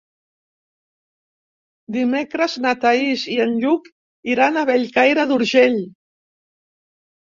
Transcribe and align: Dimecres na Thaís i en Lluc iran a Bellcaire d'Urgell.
Dimecres 1.99 2.57
na 2.65 2.73
Thaís 2.87 3.29
i 3.37 3.39
en 3.47 3.55
Lluc 3.63 3.89
iran 4.35 4.61
a 4.61 4.69
Bellcaire 4.75 5.31
d'Urgell. 5.35 5.83